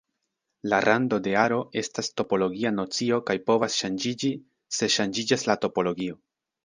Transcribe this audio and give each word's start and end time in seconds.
La 0.71 0.77
rando 0.85 1.17
de 1.27 1.33
aro 1.41 1.59
estas 1.81 2.09
topologia 2.21 2.71
nocio 2.79 3.19
kaj 3.29 3.35
povas 3.51 3.77
ŝanĝiĝi 3.83 4.33
se 4.79 4.91
ŝanĝiĝas 4.95 5.45
la 5.51 5.59
topologio. 5.67 6.19